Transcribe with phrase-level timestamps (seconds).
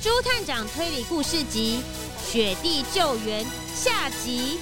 [0.00, 1.80] 朱探长推理故事集
[2.32, 3.44] 《雪地救援》
[3.74, 4.60] 下集。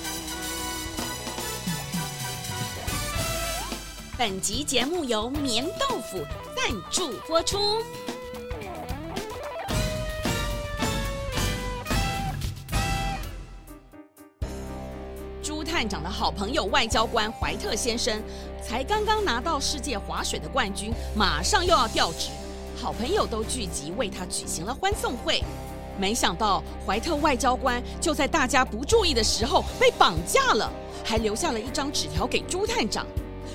[4.17, 6.25] 本集节目由棉豆腐
[6.57, 7.83] 赞助播出。
[15.43, 18.23] 朱探长的好朋友外交官怀特先生，
[18.67, 22.31] 才刚刚拿到世界滑雪的冠军，马上又要调职，
[22.77, 25.43] 好朋友都聚集为他举行了欢送会。
[25.99, 30.71] 没想到怀特外交官就在大家不注意的时候被绑架了，
[31.03, 33.07] 还留下了一张纸条给朱探长。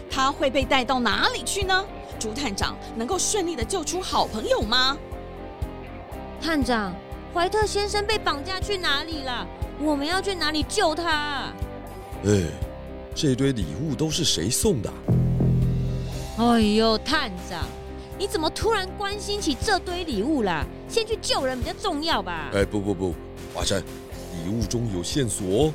[0.09, 1.85] 他会被带到哪里去呢？
[2.19, 4.97] 朱探长能够顺利的救出好朋友吗？
[6.41, 6.93] 探长，
[7.33, 9.47] 怀特先生被绑架去哪里了？
[9.79, 11.53] 我们要去哪里救他？
[12.25, 12.43] 哎，
[13.15, 14.91] 这堆礼物都是谁送的？
[16.37, 17.59] 哎呦，探长，
[18.21, 20.63] 你怎么突然关心起这堆礼物啦？
[20.87, 22.51] 先去救人比较重要吧？
[22.53, 23.15] 哎，不不不，
[23.51, 23.83] 华山，
[24.45, 25.73] 礼物中有线索。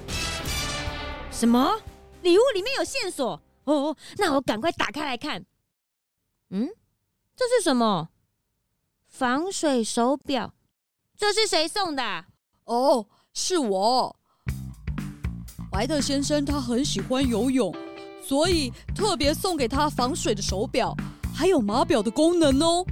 [1.33, 1.77] 什么？
[2.22, 3.42] 礼物里面有线索？
[3.64, 5.44] 哦，那我赶快打开来看。
[6.50, 6.69] 嗯，
[7.34, 8.11] 这是什么？
[9.08, 10.55] 防水手表？
[11.16, 12.27] 这是谁送的？
[12.66, 14.16] 哦，是我。
[15.72, 17.75] 怀特先生他很喜欢游泳，
[18.22, 20.97] 所以特别送给他防水的手表，
[21.36, 22.82] 还有码表的功能哦。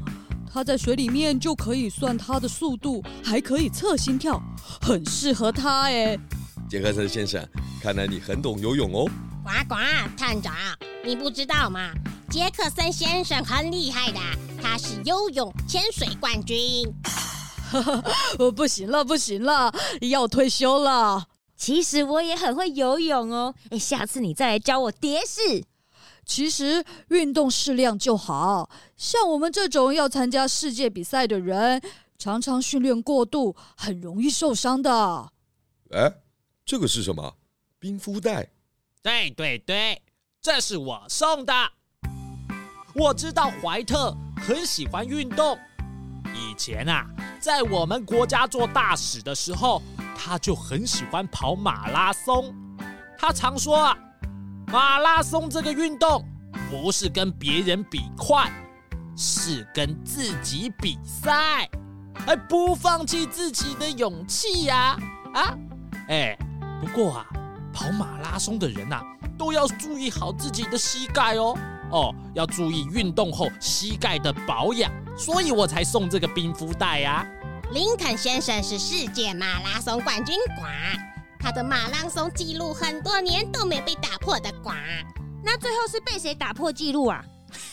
[0.52, 4.38] 它在水里面就可以算它的速度，还可以测心跳，
[4.82, 6.14] 很适合它哎。
[6.68, 7.42] 杰克森先生，
[7.80, 9.08] 看来你很懂游泳哦。
[9.42, 9.74] 呱呱，
[10.16, 10.54] 探长，
[11.02, 11.90] 你不知道吗？
[12.30, 14.20] 杰克森先生很厉害的，
[14.62, 16.86] 他是游泳潜水冠军。
[18.38, 19.72] 我 不行了，不行了，
[20.02, 21.24] 要退休了。
[21.56, 25.64] 其实我也很会游泳哦，哎，下次你再来教我蝶式。
[26.24, 31.82] 其实运动适量就好，像我们这种要参加世界比赛的人，
[32.18, 35.32] 常常训练过度，很容易受伤的。
[35.90, 36.12] 哎，
[36.64, 37.36] 这个是什么？
[37.78, 38.48] 冰敷袋。
[39.02, 40.00] 对对对，
[40.40, 41.52] 这是我送的。
[42.94, 45.58] 我知道怀特很喜欢运动，
[46.34, 47.04] 以前啊，
[47.38, 49.82] 在我们国家做大使的时候，
[50.16, 52.54] 他就很喜欢跑马拉松。
[53.18, 53.98] 他常说啊，
[54.74, 56.20] 马拉松这个运动
[56.68, 58.50] 不是跟别人比快，
[59.16, 61.70] 是跟自己比赛，
[62.26, 64.98] 而不放弃自己的勇气呀！
[65.32, 65.58] 啊，啊，
[66.08, 66.36] 哎，
[66.80, 67.24] 不过啊。
[67.72, 69.00] 跑马拉松的人呐、
[69.38, 71.56] 都要注意好自己的膝盖哦。
[71.92, 77.26] 哦，要注意运动后膝盖的保养，所以我才送这个冰敷袋呀、啊。
[77.72, 80.62] 林肯先生是世界马拉松冠军，呱，
[81.44, 84.74] 他的马拉松纪录很多年都没被打破的，瓜。
[85.44, 87.22] 那最后是被谁打破记录啊？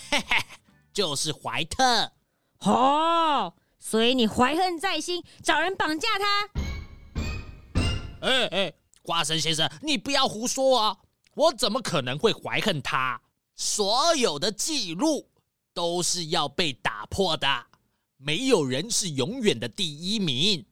[0.09, 0.45] 嘿嘿，
[0.91, 2.11] 就是怀特。
[2.59, 6.49] 哦，所以你怀恨在心，找人绑架他。
[8.27, 8.73] 哎哎。
[9.03, 10.97] 花生先生，你不要胡说啊！
[11.35, 13.21] 我怎么可能会怀恨他？
[13.55, 15.29] 所有的记录
[15.73, 17.47] 都是要被打破的，
[18.17, 20.65] 没有人是永远的第一名。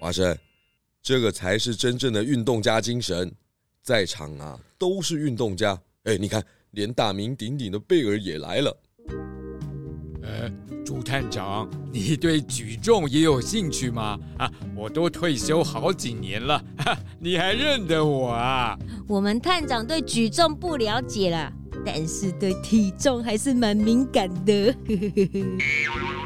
[0.00, 0.36] 花生，
[1.02, 3.32] 这个才是真正的运动家精神，
[3.82, 5.76] 在场啊都是运动家。
[6.04, 8.80] 哎，你看，连大名鼎鼎的贝尔也来了。
[10.22, 10.48] 呃，
[10.86, 14.16] 朱探长，你对举重也有兴趣吗？
[14.38, 18.78] 啊，我都退休好几年了，哈，你还认得我啊？
[19.08, 21.52] 我们探长对举重不了解了，
[21.84, 24.72] 但是对体重还是蛮敏感的。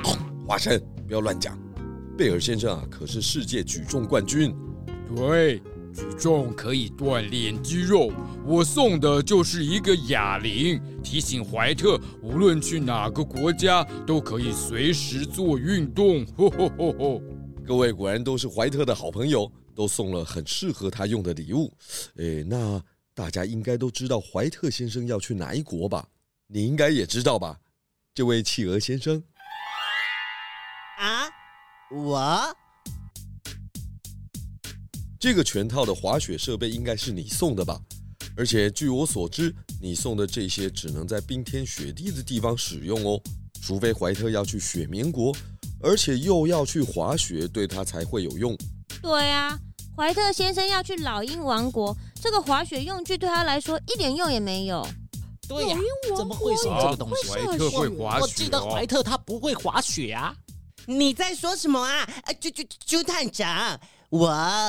[0.05, 1.59] 哦， 华生，不要乱讲，
[2.23, 4.55] 贝尔先生啊，可是世界举重冠军。
[5.13, 5.61] 对。
[5.93, 8.13] 举重可以锻炼肌肉，
[8.47, 16.25] 我送的就是一个哑铃，提醒怀特无论去哪个国家都可以随时做运动。
[16.37, 17.23] 吼吼吼吼！
[17.67, 21.71] 各位果然都是怀特的好朋友，都送了很适合他用的礼物。
[22.17, 22.81] 诶，那
[23.15, 26.07] 大家应该都知道怀特先生要去哪一国吧？
[26.47, 27.59] 你应该也知道吧？
[28.15, 29.23] 这位企鹅先生。
[31.93, 32.57] 啊，我。
[35.19, 37.81] 这个全套的滑雪设备应该是你送的吧？
[38.37, 43.21] 而且据我所知，你送的这些只能在冰天雪地的地方使用哦，
[43.61, 45.33] 除非怀特要去雪棉国，
[45.81, 48.57] 而且又要去滑雪，对他才会有用。
[49.01, 49.59] 对啊，
[49.95, 54.85] 怀特先生要去老鹰王国，这个滑雪用具对他来说一点用也没有。
[55.47, 55.77] 对呀，
[56.17, 57.29] 怎么会送这个东西？
[57.29, 58.23] 怀特会滑雪哦。
[58.23, 60.35] 我记得怀特他不会滑雪啊。
[60.87, 62.09] 你在说什么啊？
[62.41, 63.79] 朱朱朱探长。
[64.09, 64.29] 我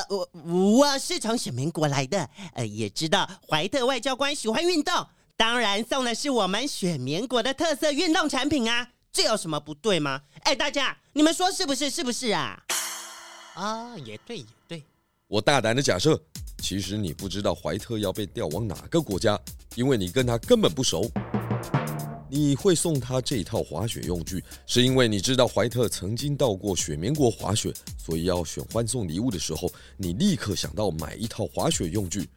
[0.09, 0.29] 我
[0.77, 5.05] 我是从雪民国来的，呃，也知道怀特外交官喜欢运动，
[5.35, 8.87] 当然送的是我们雪民国的特色运动产品啊！
[9.11, 10.21] 这有什么不对吗？
[10.43, 11.89] 哎，大家，你们说是不是？
[11.89, 12.57] 是不是啊？
[13.55, 14.83] 啊，也对，也对。
[15.27, 16.17] 我大胆的假设，
[16.59, 19.37] 其实你不知道怀特要被调往哪个国家，
[19.75, 21.11] 因为你跟他根本不熟。
[22.35, 32.27] 你会送他这套滑雪用具，是因为你知道怀特曾经到过雪棉国滑雪，所以要选欢送礼物的时候，你立刻想到买一套滑雪用具。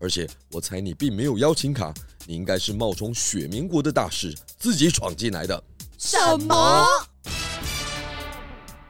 [0.00, 1.94] 而且我猜你并没有邀请卡，
[2.26, 5.62] 你应该是冒充雪棉国的大使自己闯进来的。
[5.96, 6.84] 什么？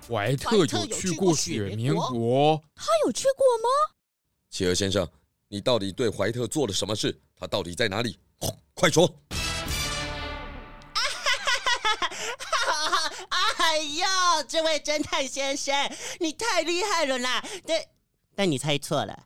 [0.08, 2.58] 怀特有去过雪棉国？
[2.74, 3.68] 他有去过吗？
[4.50, 5.06] 企鹅先生，
[5.48, 7.20] 你到底对怀特做了什么事？
[7.38, 8.16] 他到底在哪里？
[8.72, 9.06] 快说！
[14.42, 15.74] 这位侦探先生，
[16.20, 17.44] 你太厉害了啦！
[17.66, 17.80] 但
[18.34, 19.18] 但你猜错了，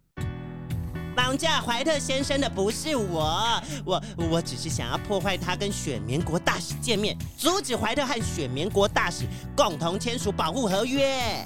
[1.17, 9.27] 绑架怀特先生的不是我，我我只是想要破坏他跟雪棉国大使见面，阻止怀特和雪棉国大使
[9.57, 11.45] 共同签署保护合约。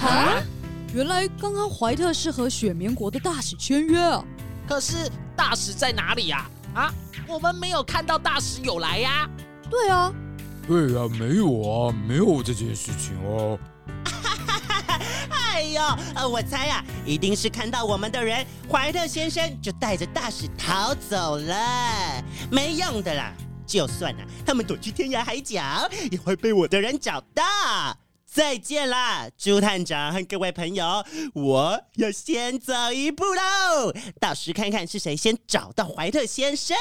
[0.00, 0.42] 啊？
[0.94, 4.24] 原来刚刚怀特是和雪棉国的大使签约啊？
[4.66, 6.48] 可是大使在哪里呀？
[6.74, 6.94] 啊，
[7.26, 9.28] 我们没有看到大使有来呀。
[9.68, 10.12] 对啊。
[10.68, 13.58] 对呀，没有啊，没有这件事情哦。
[15.30, 15.80] 哎呦，
[16.14, 22.22] 呃，我猜啊，一定是看到我们的人，怀特先生就带着大使逃走了。
[22.52, 23.32] 没用的啦，
[23.66, 27.42] 就算啊，他们躲去天涯海角，也会被我的人找到。
[28.26, 36.76] 再见啦，朱探长和各位朋友，我要先走一步喽，到时看看是谁先找到怀特先生。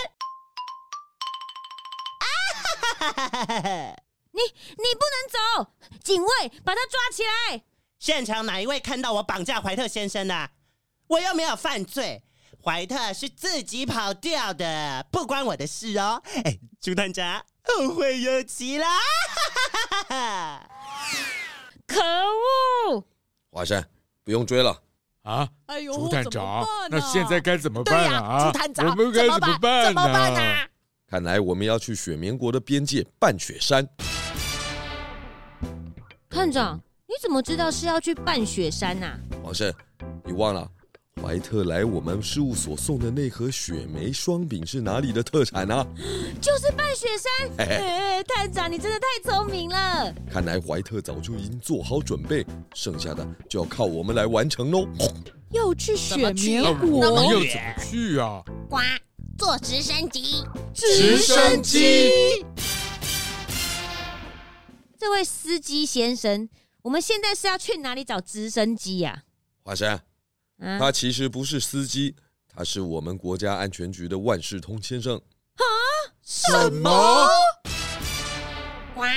[4.32, 5.72] 你你不能走！
[6.04, 7.64] 警卫，把他抓起来！
[8.00, 10.50] 现场哪一位看到我绑架怀特先生的？
[11.08, 12.24] 我又没有犯罪，
[12.64, 16.22] 怀特是自己跑掉的，不关我的事哦。
[16.44, 18.88] 哎，朱探长，后会有期啦！
[21.88, 23.04] 可恶！
[23.50, 23.90] 华山，
[24.24, 24.84] 不用追了
[25.24, 25.48] 啊！
[25.66, 28.52] 哎呦，朱探长，啊、那现在该怎么办啊？
[28.52, 30.36] 朱探长，我们该怎么办怎么办？
[30.36, 30.68] 啊？
[31.10, 33.88] 看来我们要去雪棉国的边界半雪山。
[36.30, 36.78] 探长，
[37.08, 39.18] 你怎么知道是要去半雪山啊？
[39.42, 39.74] 王胜，
[40.26, 40.70] 你忘了
[41.24, 45.88] 怀特来我们事务所送的那盒雪梅双饼是哪里的特产啊？
[46.42, 47.58] 就是半雪山。
[47.58, 50.14] 嘿嘿，探长，你真的太聪明了。
[50.30, 54.86] 看来怀特早就已经做好准备，剩下的就要靠我们来完成喽。
[55.52, 58.44] 要去雪棉国，那要怎么去啊？
[58.70, 58.76] 呱。
[59.38, 60.44] 坐直升机，
[60.74, 62.10] 直升机。
[64.98, 66.50] 这位司机先生，
[66.82, 69.26] 我们现在是要去哪里找直升机呀？
[69.62, 70.02] 华山，
[70.80, 72.16] 他其实不是司机，
[72.48, 75.16] 他是我们国家安全局的万事通先生。
[75.16, 75.64] 啊？
[76.24, 77.28] 什么？
[78.96, 79.14] 哇！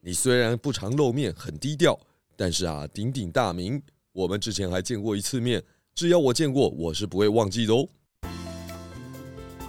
[0.00, 1.98] 你虽然不常露面，很低调，
[2.36, 3.82] 但是啊，鼎鼎大名。
[4.12, 5.60] 我们之前还见过一次面，
[5.92, 7.88] 只要我见过，我是不会忘记的哦。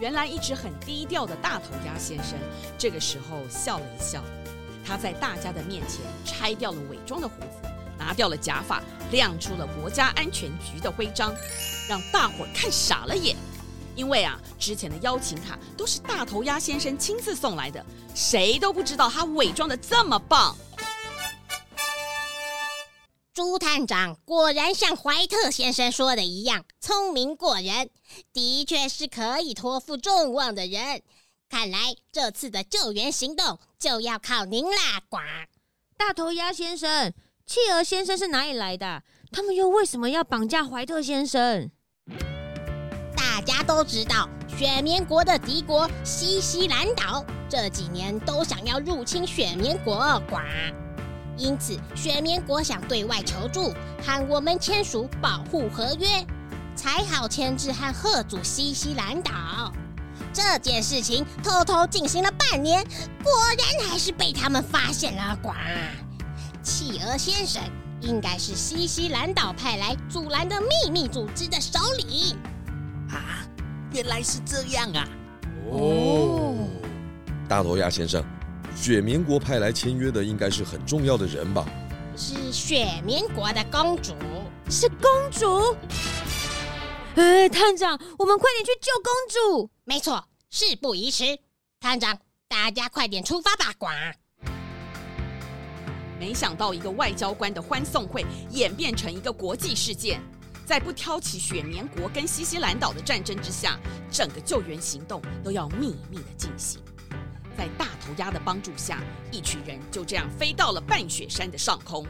[0.01, 2.33] 原来一直很低调的大头鸭先生，
[2.75, 4.24] 这个时候笑了一笑。
[4.83, 7.69] 他在大家的面前拆掉了伪装的胡子，
[8.00, 8.81] 拿掉了假发，
[9.12, 11.31] 亮出了国家安全局的徽章，
[11.88, 13.38] 让大伙看傻了眼。
[13.95, 20.55] 因为啊，之前的邀请卡都是大头鸭先生亲自送来的，谁都不知道他伪装的这么棒。
[23.41, 27.89] 猪探长果然像怀特先生说的一样，聪明过人，
[28.31, 31.01] 的确是可以托付众望的人。
[31.50, 35.17] 看来这次的救援行动就要靠您啦，呱！
[35.98, 37.12] 大头鸭先生，
[37.48, 39.01] 企鹅先生是哪里来的？
[39.31, 41.71] 他们又为什么要绑架怀特先生？
[43.17, 50.38] 大家都知道，雪棉国的敌国西西兰岛这几年都想要入侵雪棉国，呱！
[51.41, 56.07] 因此，雪棉国想对外求助，和我们签署保护合约，
[56.75, 59.74] 才好牵制和贺阻西西兰岛。
[60.31, 62.83] 这件事情偷偷进行了半年，
[63.24, 65.36] 果然还是被他们发现了。
[65.41, 65.50] 呱！
[66.62, 67.60] 企鹅先生
[68.01, 72.38] 应该是西西兰岛派来阻拦的秘密组织的首领。
[73.10, 73.41] 啊，
[73.93, 75.10] 原来是这样啊！
[75.71, 76.67] 哦，
[77.50, 78.24] 大头鸭先生。
[78.75, 81.65] 雪棉国派来签约的应该是很重要的人吧？
[82.17, 84.13] 是雪棉国的公主，
[84.69, 85.75] 是公主。
[87.15, 89.69] 哎，探长，我们快点去救公主。
[89.83, 91.37] 没错，事不宜迟。
[91.79, 93.73] 探长，大家快点出发吧！
[93.77, 93.87] 呱。
[96.19, 100.21] 没想到一个外交官的欢送会演变成一个国际事件，
[100.65, 103.79] 在不挑起雪棉国跟西西兰岛的战争之下，
[104.11, 106.81] 整个救援行动都要秘密的进行。
[107.58, 109.00] 在大头头鸭的帮助下，
[109.31, 112.05] 一群人就这样飞到了半雪山的上空。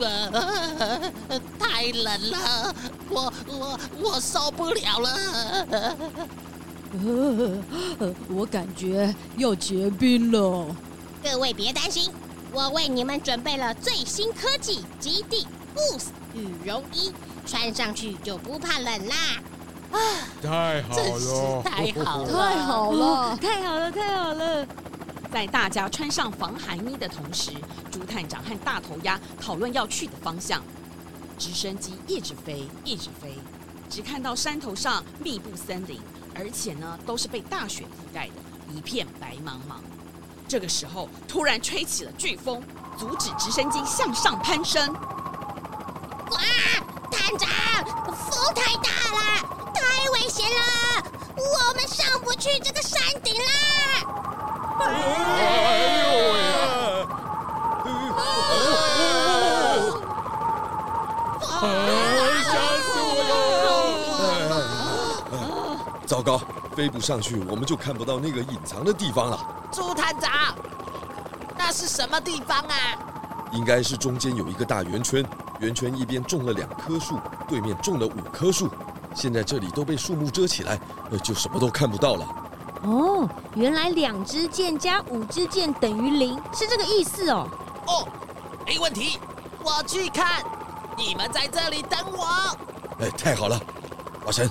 [0.00, 1.12] 呃，
[1.58, 2.74] 太冷了，
[3.08, 5.10] 我我我受不了了。
[5.70, 5.96] 呃，
[8.28, 10.74] 我感觉要结冰了。
[11.22, 12.10] 各位别担心，
[12.52, 17.12] 我为你们准备了最新科技极地 Boost 羽绒衣，
[17.46, 19.14] 穿上去就不怕冷啦。
[19.92, 19.98] 啊，
[20.42, 24.66] 太好了，太好了，太好了，太好了，太好了！
[25.32, 27.52] 在大家穿上防寒衣的同时，
[27.90, 30.62] 朱探长和大头鸭讨论要去的方向。
[31.38, 33.38] 直升机一直飞，一直飞，
[33.88, 36.00] 只看到山头上密布森林，
[36.34, 38.34] 而且呢都是被大雪覆盖的，
[38.74, 39.80] 一片白茫茫。
[40.46, 42.62] 这个时候，突然吹起了飓风，
[42.98, 44.92] 阻止直升机向上攀升。
[44.92, 46.38] 哇！
[47.10, 47.48] 探长，
[48.14, 49.51] 风太大了，
[50.02, 50.60] 太危险了，
[51.36, 53.44] 我们上不去这个山顶啦！
[54.80, 54.86] 哎
[56.02, 56.34] 呦喂！
[61.62, 61.64] 哎，
[62.42, 62.50] 吓
[62.82, 63.14] 死我
[65.30, 65.38] 了！
[66.04, 66.40] 糟糕，
[66.74, 69.38] 飞不上去，我们就看不到那个隐藏的地方了。
[69.70, 70.52] 朱探长，
[71.56, 72.74] 那是什么地方啊？
[73.52, 75.24] 应该是中间有一个大圆圈，
[75.60, 78.68] 圆圈一边种了两棵树，对面种了五棵树。
[79.14, 80.78] 现在这里都被树木遮起来，
[81.10, 82.26] 呃，就什么都看不到了。
[82.82, 87.46] 哦，原来两支箭加五支箭等于零，是这个意思哦。
[87.86, 88.08] 哦，
[88.66, 89.18] 没问题，
[89.62, 90.42] 我去看。
[90.96, 92.26] 你们在这里等我。
[93.00, 93.58] 哎，太好了，
[94.24, 94.50] 华神。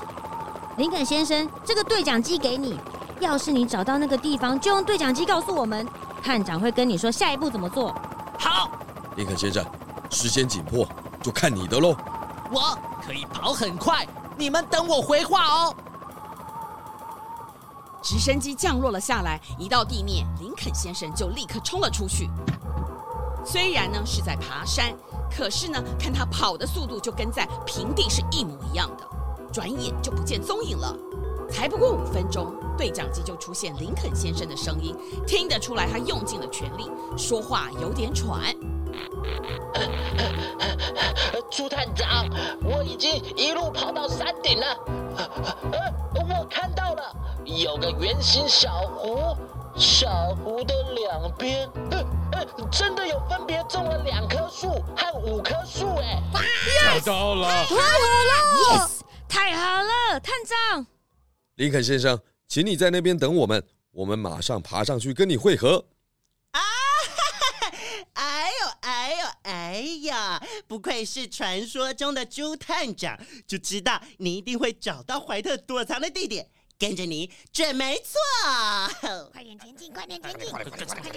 [0.77, 2.79] 林肯先生，这个对讲机给你。
[3.19, 5.87] 要是你找到那个地方，就用对讲机告诉我们，
[6.23, 7.95] 探长会跟你说下一步怎么做。
[8.39, 8.71] 好，
[9.15, 9.63] 林肯先生，
[10.09, 10.87] 时间紧迫，
[11.21, 11.95] 就看你的喽。
[12.51, 12.75] 我
[13.05, 14.07] 可以跑很快，
[14.37, 15.75] 你们等我回话哦。
[18.01, 22.29] 直升机降落了下来，一到地面，林肯先生就立刻冲了出去。
[23.45, 24.93] 虽然呢是在爬山，
[25.29, 29.07] 可是呢，看他跑的速度就跟在平地是一模一样的，
[29.53, 30.95] 转眼就不见踪影了。
[31.49, 34.95] 才不过五分钟，对讲机就出现林肯先生的声音，
[35.27, 38.55] 听得出来他用尽了全力，说话有点喘。
[41.51, 42.25] 猪探长，
[42.63, 44.65] 我已经一路跑到山顶了，
[46.13, 47.13] 我看到了，
[47.45, 49.35] 有个圆形小湖，
[49.75, 51.99] 小湖的两边，呃
[52.31, 56.23] 呃真的有分别种了两棵树和五棵树，哎，
[57.03, 58.33] 找到了，太好了
[58.71, 60.87] ，yes，太好了，探长。
[61.55, 62.17] 林肯先生，
[62.47, 65.83] 请你在那边等我们，我们马上爬上去跟你会合。
[68.81, 70.41] 哎呦哎呀！
[70.67, 76.49] 不愧是传说中的朱探长，就知道你一定会找到怀特躲藏的地点。
[76.81, 78.17] 跟着你准没错，
[79.31, 80.49] 快点前进，快点前进！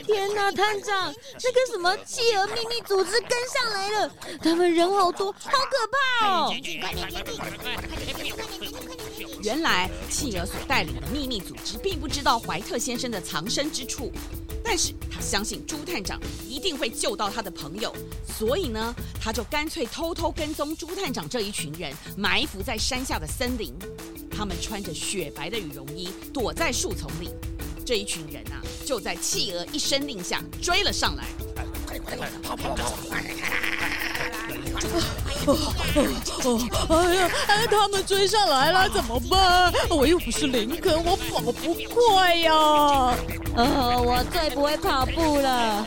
[0.04, 1.10] 天哪，探长，
[1.42, 6.52] 那个什么企鹅秘密组织跟上来了，他们人好多，好可怕哦！
[6.52, 9.40] 快点前进，快点前进，快点前进，快点前进，快点前进！
[9.42, 14.12] 原来企鹅所带领的秘密组织并不知道怀特先生的藏身之处，
[14.62, 17.90] 但是他相信朱探长一定会救到他的朋友，
[18.38, 23.74] 所以呢，他就干脆偷偷跟踪朱探长这一群人，埋伏在山下的森林。
[24.30, 27.30] 他们穿着雪白的羽绒衣，躲在树丛里。
[27.84, 31.24] 这一群人啊，就在企鹅一声令下追了上来。
[31.86, 32.94] 快快快，跑跑跑！
[36.88, 39.70] 哎呀，哎，他们追上来了，怎么办？
[39.90, 42.52] 我又不是林肯，我跑不快呀！
[43.54, 45.50] 呃，我最不会跑步了。
[45.50, 45.86] 啊，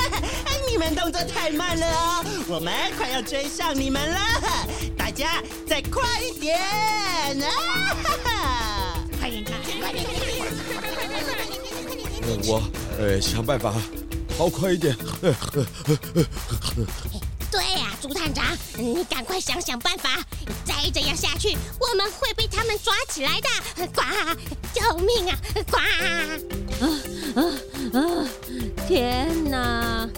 [0.70, 4.18] 你们动作太慢了哦，我们快要追上你们了。
[5.20, 6.58] 大家再快一点！
[7.44, 7.52] 啊！
[9.20, 9.44] 快点，
[9.78, 10.48] 快点，快点！
[12.46, 12.62] 我
[12.98, 13.74] 呃想办法
[14.38, 14.96] 跑快一点。
[17.52, 18.46] 对呀，朱探长，
[18.78, 20.24] 你赶快想想办法！
[20.64, 23.86] 再这样下去，我们会被他们抓起来的！
[23.88, 24.00] 呱！
[24.72, 25.38] 救命啊！
[25.70, 25.76] 呱！
[26.80, 26.88] 啊
[27.36, 27.44] 啊
[27.92, 28.24] 啊！
[28.88, 30.08] 天哪！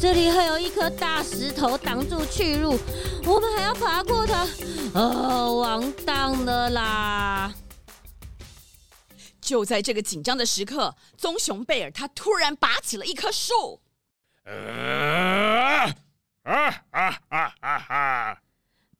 [0.00, 2.78] 这里还有一颗大石头挡住去路，
[3.24, 4.46] 我们还要爬过它，
[4.94, 7.52] 哦，完蛋了啦！
[9.40, 13.80] 就在这个紧张的时刻，棕熊贝尔他突然拔起了一棵树。
[14.44, 14.52] 啊
[16.44, 18.38] 啊啊啊啊啊！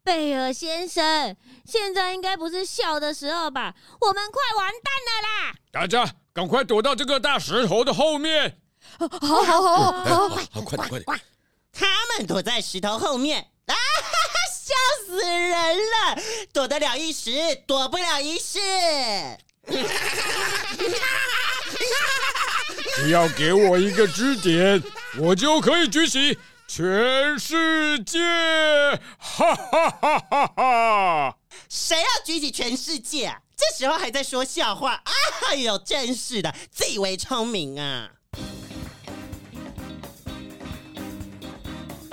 [0.02, 3.74] 贝尔先生，现在应该不是笑的时候吧？
[4.00, 5.54] 我们快完蛋了啦！
[5.70, 8.58] 大家赶快躲到这个大石头的后面。
[8.98, 11.20] 好好好好好，好 快点快点！
[11.72, 13.74] 他们躲在石头后面啊，
[14.50, 14.74] 笑
[15.06, 16.20] 死人了！
[16.52, 17.30] 躲得了一时，
[17.66, 18.58] 躲不了一世。
[22.96, 24.82] 只要给我一个支点，
[25.18, 28.18] 我就可以举起全世界！
[29.18, 31.36] 哈哈哈哈哈！
[31.68, 33.38] 谁要举起全世界啊？
[33.56, 35.02] 这时候还在说笑话？
[35.48, 38.10] 哎呦，真是的，自以为聪明啊！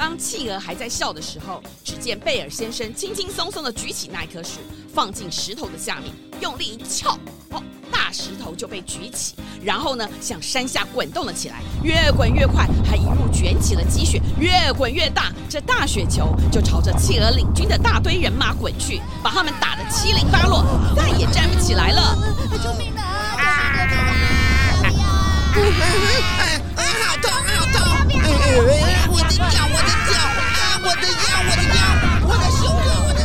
[0.06, 4.60] 当企鹅还在笑的时候，只见贝尔先生轻轻松松地举起那一颗石，
[4.94, 7.18] 放进石头的下面，用力一撬，
[7.50, 9.34] 哦，大石头就被举起，
[9.64, 20.64] 然后呢，向山下滚动了起来，越滚越快，还一路卷起了积雪，越滚越大，这大雪球就朝着企鹅领军的大堆人马滚去，把他们打得七零八落，
[20.96, 22.16] 再也站不起来了。
[22.64, 23.02] 救命啊！
[26.78, 28.05] 好痛，好痛！
[28.18, 31.78] 我的脚，我的脚啊，我的腰，我的腰，
[32.28, 33.20] 我的胸口，我的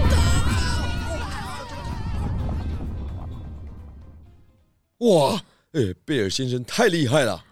[4.98, 5.04] 头！
[5.06, 5.40] 哇，
[5.72, 7.44] 哎，贝尔先生太厉害了！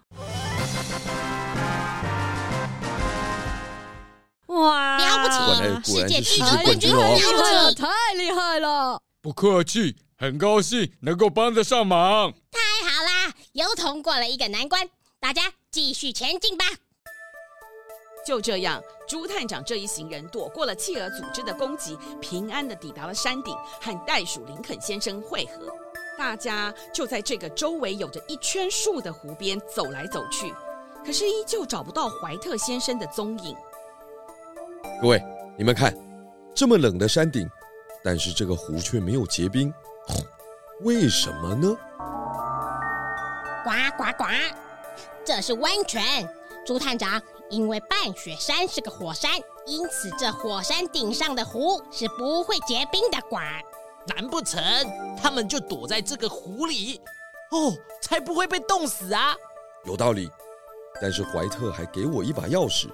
[4.47, 6.91] 哇，了不起果然果然是世界冠军！
[7.77, 9.01] 太厉害了！
[9.23, 12.33] 不客气，很高兴能够帮得上忙。
[12.51, 14.89] 太好啦，又通过了一个难关，
[15.21, 16.65] 大家继续前进吧。
[18.29, 25.75] 就这样，朱探长这一行人躲过了企鹅组织的攻击，平安的抵达了山顶，和袋鼠林肯先生会合。
[26.19, 30.53] 大家就在这个周围有着一圈树的湖边走来走去，
[31.03, 33.57] 可是依旧找不到怀特先生的踪影。
[35.01, 35.19] 各位，
[35.57, 35.97] 你们看，
[36.55, 37.49] 这么冷的山顶，
[38.05, 39.73] 但是这个湖却没有结冰，
[40.83, 41.75] 为什么呢？
[43.65, 44.25] 呱呱呱！
[45.25, 46.29] 这是温泉，
[46.67, 47.19] 朱探长。
[47.51, 49.31] 因为半雪山是个火山，
[49.67, 53.19] 因此这火山顶上的湖是不会结冰的。
[53.29, 53.37] 呱，
[54.07, 54.63] 难不成
[55.21, 57.01] 他们就躲在这个湖里？
[57.51, 59.35] 哦，才不会被冻死啊！
[59.85, 60.31] 有道理，
[61.01, 62.89] 但是怀特还给我一把钥匙，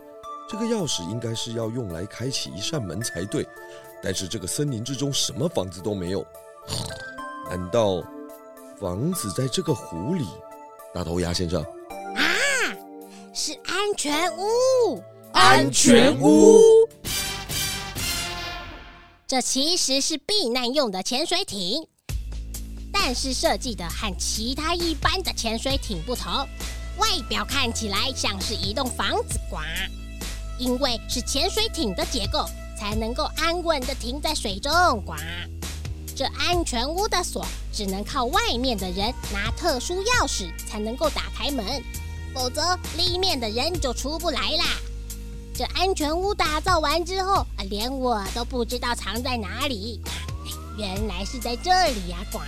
[0.48, 3.44] 这个钥匙应该是要用来开启一扇门才对。
[4.00, 6.24] 但是这个森林之中什么房子都没有，
[7.48, 8.02] 难道
[8.78, 10.26] 房子在这个湖里？
[10.92, 11.64] 大头鸭先生。
[13.94, 15.02] 安全屋，
[15.33, 16.59] 安全屋。
[19.24, 21.87] 这其实是避难用的潜水艇，
[22.92, 26.33] 但是设计的和其他一般的潜水艇不同，
[26.98, 29.59] 外表看起来像是一栋房子呱。
[30.59, 32.44] 因为是潜水艇的结构，
[32.76, 34.72] 才能够安稳地停在水中
[35.07, 35.14] 呱。
[36.16, 41.64] 这安全屋的锁只能靠外面的人拿特殊钥匙才能够打开门。
[42.35, 44.64] 否则，里面的人就出不来啦。
[45.55, 50.03] 这安全屋打造完之后，连我都不知道藏在哪里。
[50.77, 52.40] 原来是在这里呀，呱！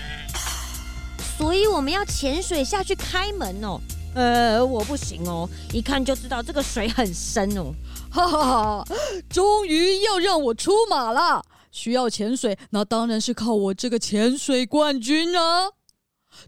[1.38, 3.79] 所以我们要潜水下去开门哦。
[4.16, 7.72] 呃，我不行哦，一看就知道这个水很深哦。
[8.11, 8.85] 哈哈哈！
[9.31, 11.44] 终于要让我出马了。
[11.70, 15.70] 需要潜水，那当然是靠我这个潜水冠军啊！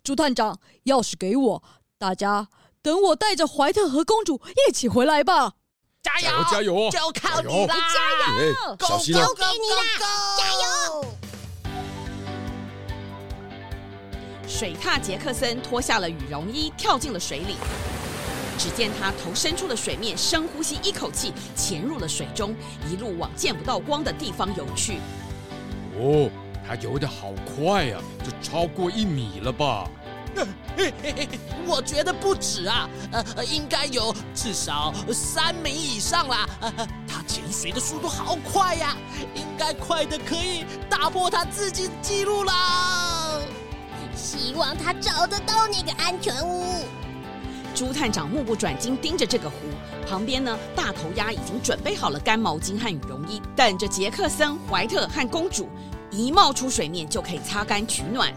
[0.03, 1.63] 朱探长，钥匙给我，
[1.99, 2.49] 大家。
[2.83, 5.55] 等我带着怀特和公主一起回来吧！
[6.03, 6.31] 加油！
[6.51, 6.91] 加油！
[6.91, 7.77] 就靠你啦！
[7.77, 8.77] 加油！
[8.81, 9.21] 小心啊！
[9.21, 9.83] 交给你啦！
[10.39, 11.05] 加油！
[14.47, 17.57] 水獭杰克森脱下了羽绒衣，跳进了水里。
[18.57, 22.57] 只见他头伸出了水面，深呼吸一口气，潜入了水中，
[22.91, 24.99] 一路往见不到光的地方游去。
[25.97, 26.31] 哦，
[26.67, 29.89] 他游得好快呀，这超过一米了吧？
[30.77, 31.29] 嘿嘿嘿，
[31.67, 36.49] 我觉得不止啊，呃，应该有至少三米以上啦。
[36.61, 36.73] 呃，
[37.07, 38.97] 他潜水的速度好快呀，
[39.35, 43.41] 应该快得可以打破他自己的记录啦。
[44.15, 46.85] 希望他找得到那个安全屋。
[47.75, 49.57] 朱探长目不转睛盯着这个湖，
[50.09, 55.69] 旁边呢，大头鸭已经准备好了干毛巾和羽绒衣，等着杰克森、怀特和公主
[56.11, 58.33] 一冒出水面就可以擦干取暖。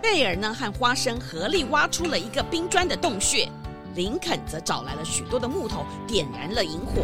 [0.00, 3.48] 贝尔呢和花生合力挖出了一个冰砖的洞穴，
[3.94, 7.02] 林肯则找来了许多的木头，点燃了营火。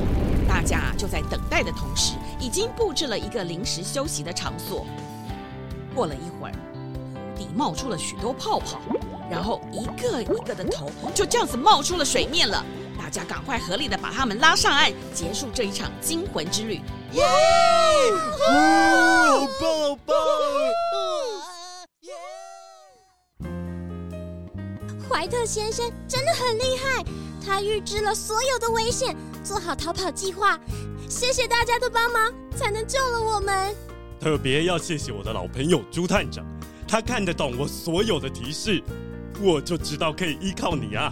[0.48, 4.86] 大家就在等待的同时，已经布置了一个临时休息的场所。
[5.94, 8.80] 过了一会儿，湖底冒出了许多泡泡，
[9.30, 12.64] 然后一个一个的头就这样子冒出了水面了。
[12.96, 16.80] 大家赶快合力的把他们拉上岸，结束这一场惊魂之旅。
[17.12, 17.22] 耶！
[18.38, 20.16] 好棒，好棒！
[25.24, 27.02] 怀特先生真的很厉害，
[27.42, 30.60] 他预知了所有的危险，做好逃跑计划。
[31.08, 33.74] 谢谢大家的帮忙，才能救了我们。
[34.20, 36.44] 特别要谢谢我的老朋友朱探长，
[36.86, 38.82] 他看得懂我所有的提示，
[39.40, 41.10] 我就知道可以依靠你啊。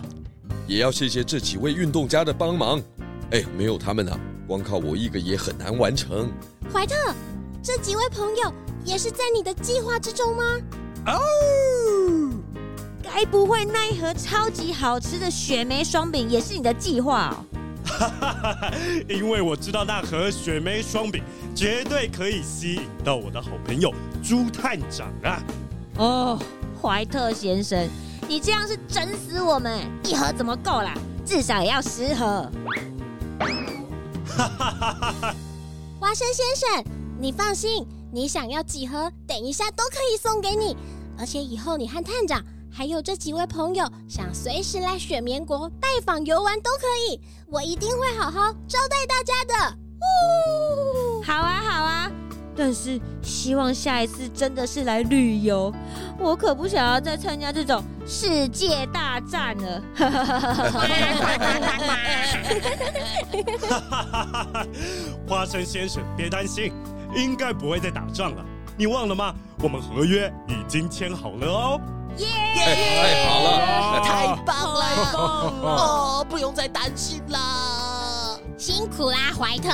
[0.66, 2.82] 也要谢谢这几位运动家的帮忙。
[3.30, 6.30] 哎，没有他们啊，光靠我一个也很难完成。
[6.70, 6.94] 怀特，
[7.62, 8.52] 这几位朋友
[8.84, 10.60] 也是在你的计划之中吗？
[11.06, 11.18] 哦，
[13.14, 17.44] 该不会那一盒超级好吃的雪梅双饼也是你的计划哦？
[17.84, 18.72] 哈哈哈哈，
[19.06, 21.22] 因为我知道那盒雪梅双饼
[21.54, 25.42] 绝对可以吸引到我的好朋友朱探长啊！
[25.98, 26.38] 哦，
[26.80, 27.86] 怀特先生，
[28.26, 29.80] 你这样是整死我们！
[30.04, 30.94] 一盒怎么够啦？
[31.26, 32.50] 至少也要十盒。
[34.26, 35.34] 哈哈哈哈！
[36.00, 36.84] 花生先生，
[37.20, 40.74] 你放心，你想要几盒，等一下都可以送给你。
[41.18, 42.42] 而且以后你和探长
[42.74, 49.76] 还有这几位朋友想随时来雪棉国拜访游玩都可以，我一定会好好招待大家的。
[50.00, 52.10] 呜，好啊，好啊。
[52.56, 55.70] 但是希望下一次真的是来旅游，
[56.18, 59.82] 我可不想要再参加这种世界大战了。
[59.94, 60.50] 哈哈哈哈
[64.50, 64.66] 哈！
[65.28, 66.72] 花生先生，别担心，
[67.14, 68.42] 应该不会再打仗了。
[68.78, 69.34] 你忘了吗？
[69.62, 71.80] 我们合约已经签好了哦。
[72.18, 72.28] 耶！
[72.54, 74.82] 太好了，太棒了！
[75.62, 78.38] 哦，不用再担心了。
[78.56, 79.70] 辛苦啦，怀特。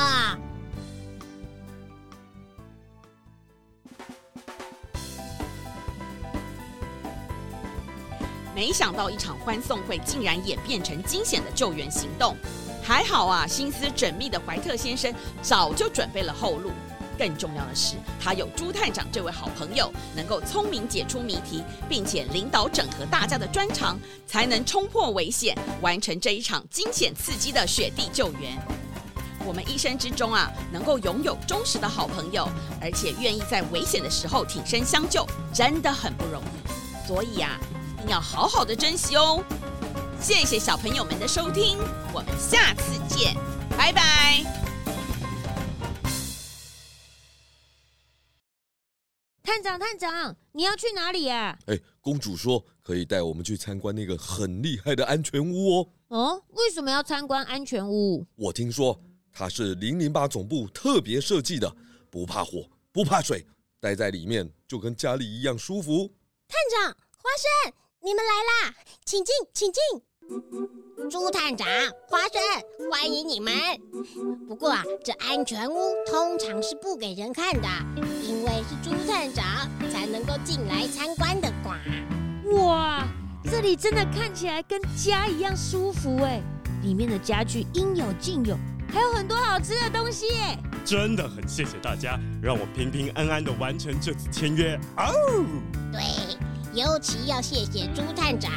[8.55, 12.37] 没想到一场欢送会竟然演变成惊险的救援行动，
[12.83, 16.73] 还好啊，心思缜密的怀特先生早就准备了后路。
[17.19, 28.57] 更重要的是，他有朱探长这位好朋友，能够聪明解出谜题，并且领导整合大家的专长，才能冲破危险，完成这一场惊险刺激的雪地救援。
[29.45, 32.49] 我们一生之中啊，能够拥有忠实的好朋友，
[32.81, 37.07] 而且愿意在危险的时候挺身相救，真的很不容易。
[37.09, 37.59] 所以啊。
[37.99, 39.43] 一定要好好的珍惜哦！
[40.21, 41.77] 谢谢小朋友们的收听，
[42.15, 43.35] 我们下次见，
[43.77, 44.58] 拜拜。
[49.49, 51.59] 探长，探长，你要去哪里呀？
[51.69, 55.89] 哎，公主说可以带我们去参观那个很厉害的安全屋哦。
[56.09, 58.27] 哦，为什么要参观安全屋？
[58.37, 59.01] 我听说
[59.33, 61.75] 它是零零八总部特别设计的，
[62.11, 63.47] 不怕火，不怕水，
[63.81, 66.15] 待在里面就跟家里一样舒服。
[66.47, 67.31] 探长，花
[67.65, 67.73] 生。
[68.03, 69.83] 你们来啦，请进，请进。
[71.11, 71.67] 猪探长、
[72.07, 73.53] 花生，欢迎你们。
[74.47, 77.69] 不过啊，这安全屋通常是不给人看的，
[78.23, 79.45] 因为是朱探长
[79.91, 81.51] 才能够进来参观的。
[81.63, 81.71] 呱！
[82.59, 83.09] 哇，
[83.45, 86.43] 这里真的看起来跟家一样舒服哎！
[86.83, 88.55] 里面的家具应有尽有，
[88.93, 90.59] 还有很多好吃的东西耶！
[90.85, 94.79] 真的很谢谢大家，让我平平安安的完成这次签约。
[94.99, 95.13] 哦，
[95.91, 96.28] 对。
[96.75, 98.53] 尤其要谢谢朱探长，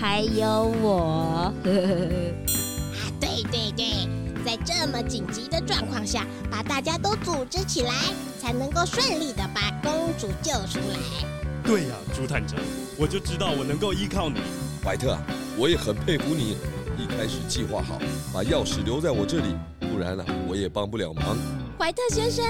[0.00, 1.52] 还有我。
[1.62, 4.08] 啊，对对对，
[4.44, 7.92] 在这么紧急的状况下，把大家都组织起来，
[8.40, 10.98] 才能够顺利的把公主救出来。
[11.62, 12.58] 对呀，朱探长，
[12.96, 14.40] 我就知道我能够依靠你。
[14.82, 15.16] 怀特，
[15.58, 16.56] 我也很佩服你，
[16.96, 17.98] 一开始计划好
[18.32, 21.36] 把钥匙留在我这里，不然呢，我也帮不了忙。
[21.78, 22.44] 怀特先生，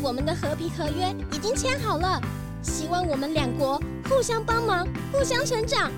[0.00, 2.20] 我们的和平合约已经签好了。
[2.64, 5.92] 希望我们两国互相帮忙，互相成长。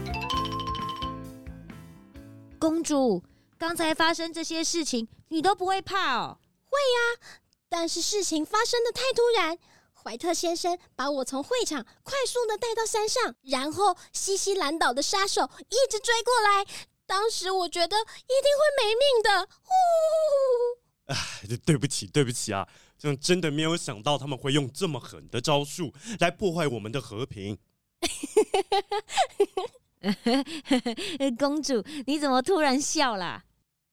[2.59, 3.23] 公主，
[3.57, 6.39] 刚才发生这些事情，你都不会怕哦？
[6.65, 7.29] 会呀，
[7.69, 9.57] 但是事情发生的太突然。
[9.95, 16.65] 怀特先生把我从会场快速的带到山上，然后西西兰岛的杀手一直追过来。
[17.07, 19.49] 当时我觉得一定会没命的。
[19.63, 19.73] 呼。
[21.07, 21.17] 哎，
[21.65, 22.69] 对不起，对不起啊。
[22.99, 27.59] 就真的没有想到他们会用这么狠的招数来破坏我们的和平。
[31.39, 33.45] 公主，你怎么突然笑了？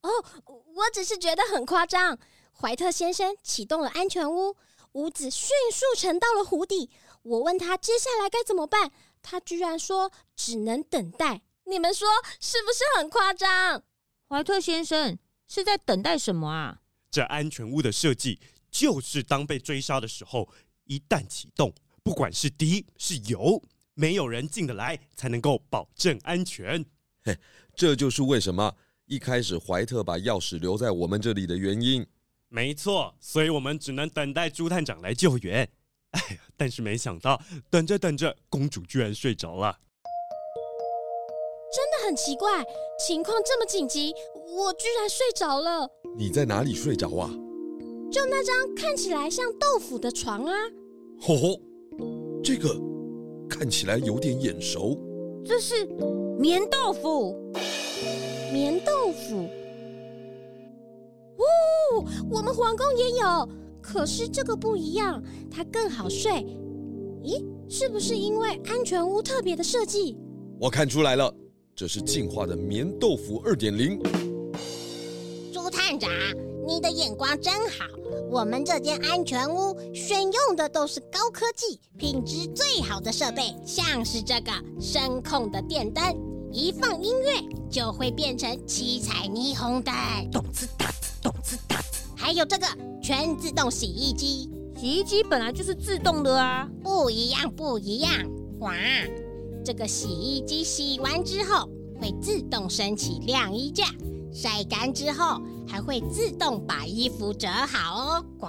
[0.02, 0.08] 哦，
[0.46, 2.16] 我只是觉得很夸张。
[2.52, 4.56] 怀特先生启动了安全屋，
[4.92, 6.90] 屋子迅速沉到了湖底。
[7.22, 11.42] 我问他接下来该怎么办，他居然说只能等待。
[11.64, 12.06] 你们说
[12.38, 13.82] 是不是很夸张？
[14.28, 16.78] 怀特先生是在等待什么啊？
[17.10, 18.38] 这安全屋的设计。
[18.74, 20.48] 就是当被追杀的时候，
[20.86, 23.62] 一旦启动，不管是敌是友，
[23.94, 26.84] 没有人进得来，才能够保证安全。
[27.22, 27.38] 嘿，
[27.76, 28.74] 这就是为什么
[29.06, 32.04] 一开始怀特把钥匙留在我们这里的原因。
[32.48, 35.68] 没错，所以我们只能等待朱探长来救援。
[36.10, 39.78] 哎呀，但是没想到，等着等着，公主居然睡着了。
[41.72, 42.64] 真的很奇怪，
[43.06, 45.88] 情况这么紧急，我居然睡着了。
[46.18, 47.30] 你在哪里睡着啊？
[48.14, 50.54] 就那张看起来像豆腐的床啊！
[51.20, 51.60] 吼吼，
[52.44, 52.80] 这个
[53.48, 54.96] 看起来有点眼熟。
[55.44, 55.84] 这是
[56.38, 57.34] 棉豆腐。
[58.52, 59.48] 棉豆腐。
[61.38, 63.48] 哦，我们皇宫也有，
[63.82, 66.30] 可是这个不一样，它更好睡。
[67.24, 70.16] 咦，是不是因为安全屋特别的设计？
[70.60, 71.34] 我看出来了，
[71.74, 74.00] 这是进化的棉豆腐二点零。
[75.52, 76.08] 朱探长，
[76.66, 77.84] 你的眼光真好。
[78.30, 86.02] 我们这间安全屋选用的都是高科技、品质最好的设备，像是这个声控的电灯，
[86.50, 87.34] 一放音乐
[87.70, 89.94] 就会变成七彩霓虹灯，
[90.32, 92.02] 咚滋哒滋，咚滋哒滋。
[92.16, 92.66] 还有这个
[93.02, 94.50] 全自动洗衣机，
[94.80, 98.10] 洗衣机本来就是自动的啊，不一样，不一样。
[98.60, 98.72] 哇，
[99.64, 101.68] 这个洗衣机洗完之后
[102.00, 103.84] 会自动升起晾衣架。
[104.32, 108.24] 晒干之后，还会自动把衣服折好哦。
[108.38, 108.48] 呱！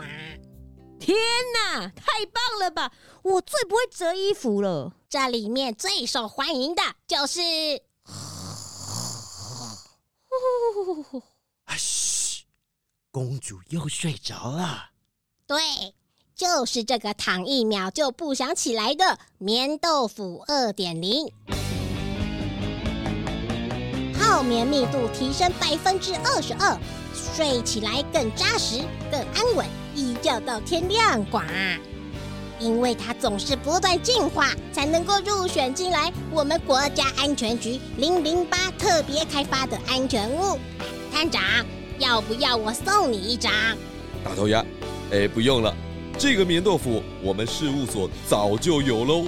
[1.00, 1.18] 天
[1.54, 2.92] 哪，太棒了吧！
[3.22, 4.94] 我最不会折衣服了。
[5.10, 7.42] 这里面最受欢迎的就是……
[11.66, 12.44] 啊嘘，
[13.12, 14.92] 公主又睡着了。
[15.46, 15.94] 对，
[16.36, 21.32] 就是这个躺一秒就不想起来的棉豆腐二点零。
[24.36, 26.78] 泡棉密度提升百分之二十二，
[27.14, 31.24] 睡起来更扎实、更安稳，一觉到天亮。
[31.32, 31.40] 呱！
[32.60, 40.60] 因为它总是不断进化，才能够入选进来我们国家安全局零零八特别开发的安全屋。
[41.14, 41.42] 探长，
[41.98, 43.54] 要不要我送你一张？
[44.22, 44.62] 大头鸭，
[45.14, 45.74] 哎，不用了，
[46.20, 49.28] 这个棉豆腐我们事务所早就有喽。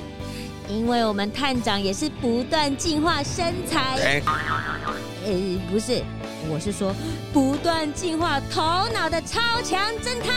[0.69, 4.21] 因为我们探长也是不断进化身材，
[5.25, 5.31] 呃，
[5.71, 6.03] 不是，
[6.49, 6.93] 我是说
[7.31, 8.61] 不断进化头
[8.93, 10.33] 脑的超强侦探。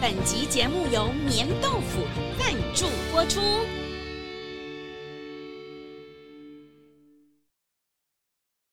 [0.00, 2.06] 本集节目由棉豆腐
[2.38, 3.40] 赞助播出。